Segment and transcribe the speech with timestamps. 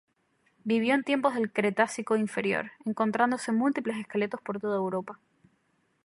[0.63, 5.19] Vivió en tiempos del Cretácico Inferior, encontrándose múltiples esqueletos por toda Europa.